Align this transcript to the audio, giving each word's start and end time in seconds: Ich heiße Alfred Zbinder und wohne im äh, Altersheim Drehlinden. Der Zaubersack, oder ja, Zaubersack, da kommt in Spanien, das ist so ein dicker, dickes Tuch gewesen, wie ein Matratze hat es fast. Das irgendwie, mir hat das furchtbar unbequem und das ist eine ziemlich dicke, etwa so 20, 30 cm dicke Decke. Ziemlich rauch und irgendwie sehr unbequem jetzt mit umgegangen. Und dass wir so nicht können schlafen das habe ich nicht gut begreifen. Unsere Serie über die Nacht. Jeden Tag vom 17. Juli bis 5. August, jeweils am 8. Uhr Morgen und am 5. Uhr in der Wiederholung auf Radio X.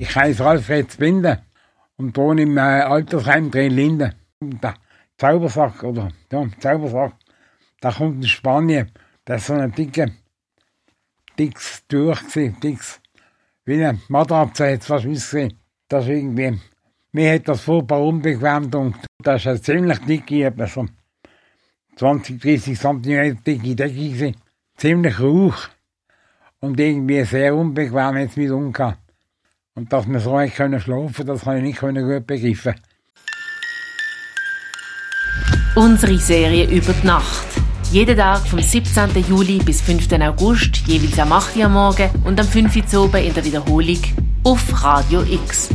Ich 0.00 0.14
heiße 0.14 0.46
Alfred 0.46 0.92
Zbinder 0.92 1.42
und 1.96 2.16
wohne 2.16 2.42
im 2.42 2.56
äh, 2.56 2.60
Altersheim 2.60 3.50
Drehlinden. 3.50 4.14
Der 4.40 4.74
Zaubersack, 5.16 5.82
oder 5.82 6.12
ja, 6.30 6.46
Zaubersack, 6.60 7.14
da 7.80 7.90
kommt 7.90 8.22
in 8.22 8.28
Spanien, 8.28 8.92
das 9.24 9.40
ist 9.40 9.46
so 9.48 9.54
ein 9.54 9.72
dicker, 9.72 10.06
dickes 11.36 11.82
Tuch 11.88 12.20
gewesen, 12.32 12.78
wie 13.64 13.84
ein 13.84 14.00
Matratze 14.06 14.72
hat 14.72 14.82
es 14.82 14.86
fast. 14.86 15.06
Das 15.88 16.06
irgendwie, 16.06 16.60
mir 17.10 17.34
hat 17.34 17.48
das 17.48 17.62
furchtbar 17.62 18.00
unbequem 18.00 18.72
und 18.72 18.94
das 19.20 19.40
ist 19.42 19.48
eine 19.48 19.60
ziemlich 19.60 19.98
dicke, 20.04 20.44
etwa 20.44 20.68
so 20.68 20.86
20, 21.96 22.40
30 22.40 22.78
cm 22.78 23.42
dicke 23.42 23.74
Decke. 23.74 24.32
Ziemlich 24.76 25.18
rauch 25.18 25.68
und 26.60 26.78
irgendwie 26.78 27.24
sehr 27.24 27.56
unbequem 27.56 28.16
jetzt 28.16 28.36
mit 28.36 28.52
umgegangen. 28.52 29.07
Und 29.78 29.92
dass 29.92 30.08
wir 30.08 30.18
so 30.18 30.36
nicht 30.36 30.56
können 30.56 30.80
schlafen 30.80 31.24
das 31.24 31.46
habe 31.46 31.58
ich 31.58 31.62
nicht 31.62 31.80
gut 31.80 32.26
begreifen. 32.26 32.74
Unsere 35.76 36.18
Serie 36.18 36.64
über 36.64 36.92
die 36.92 37.06
Nacht. 37.06 37.46
Jeden 37.92 38.16
Tag 38.16 38.44
vom 38.48 38.58
17. 38.58 39.10
Juli 39.28 39.58
bis 39.58 39.80
5. 39.80 40.10
August, 40.14 40.78
jeweils 40.88 41.16
am 41.20 41.30
8. 41.30 41.58
Uhr 41.58 41.68
Morgen 41.68 42.10
und 42.24 42.40
am 42.40 42.48
5. 42.48 42.92
Uhr 42.92 43.14
in 43.18 43.32
der 43.32 43.44
Wiederholung 43.44 44.00
auf 44.42 44.82
Radio 44.82 45.22
X. 45.22 45.68